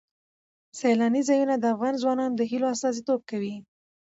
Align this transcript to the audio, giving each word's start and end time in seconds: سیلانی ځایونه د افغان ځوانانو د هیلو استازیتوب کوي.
سیلانی 0.79 1.21
ځایونه 1.29 1.55
د 1.59 1.65
افغان 1.73 1.93
ځوانانو 2.01 2.35
د 2.37 2.41
هیلو 2.51 2.67
استازیتوب 2.73 3.19
کوي. 3.29 3.55